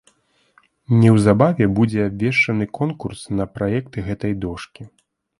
Неўзабаве 1.01 1.67
будзе 1.79 1.99
абвешчаны 2.05 2.67
конкурс 2.77 3.21
на 3.41 3.45
праект 3.59 3.93
гэтай 4.07 4.33
дошкі. 4.47 4.83